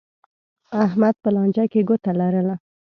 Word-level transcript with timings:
احمد 0.85 1.15
په 1.23 1.29
لانجه 1.35 1.65
کې 1.71 1.81
ګوته 1.89 2.11
لرله. 2.19 2.55